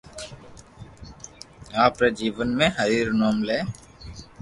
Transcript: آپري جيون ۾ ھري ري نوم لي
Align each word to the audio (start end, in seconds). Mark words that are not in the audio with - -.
آپري 1.85 2.09
جيون 2.19 2.49
۾ 2.59 2.67
ھري 2.77 2.99
ري 3.07 3.13
نوم 3.21 3.37
لي 3.47 3.59